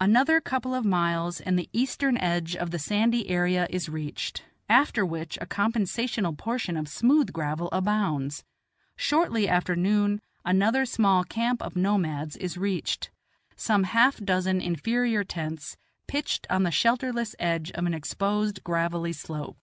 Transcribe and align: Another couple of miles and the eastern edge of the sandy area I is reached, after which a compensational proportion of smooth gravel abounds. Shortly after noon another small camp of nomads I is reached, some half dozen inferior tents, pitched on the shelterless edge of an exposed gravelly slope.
Another 0.00 0.40
couple 0.40 0.74
of 0.74 0.86
miles 0.86 1.38
and 1.38 1.58
the 1.58 1.68
eastern 1.70 2.16
edge 2.16 2.56
of 2.56 2.70
the 2.70 2.78
sandy 2.78 3.28
area 3.28 3.64
I 3.64 3.66
is 3.68 3.90
reached, 3.90 4.42
after 4.70 5.04
which 5.04 5.36
a 5.38 5.44
compensational 5.46 6.32
proportion 6.34 6.78
of 6.78 6.88
smooth 6.88 7.30
gravel 7.30 7.68
abounds. 7.72 8.42
Shortly 8.96 9.46
after 9.46 9.76
noon 9.76 10.22
another 10.46 10.86
small 10.86 11.24
camp 11.24 11.60
of 11.60 11.76
nomads 11.76 12.38
I 12.40 12.44
is 12.44 12.56
reached, 12.56 13.10
some 13.54 13.82
half 13.82 14.16
dozen 14.16 14.62
inferior 14.62 15.24
tents, 15.24 15.76
pitched 16.06 16.46
on 16.48 16.62
the 16.62 16.70
shelterless 16.70 17.36
edge 17.38 17.70
of 17.72 17.84
an 17.84 17.92
exposed 17.92 18.64
gravelly 18.64 19.12
slope. 19.12 19.58